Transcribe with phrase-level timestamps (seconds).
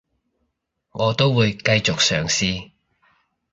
[0.93, 2.71] 我都會繼續嘗試